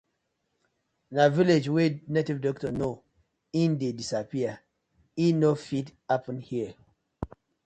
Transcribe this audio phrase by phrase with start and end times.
[1.15, 2.93] Na village wey native doctor know
[3.61, 4.51] e dey disappear,
[5.23, 6.73] e no fit happen here.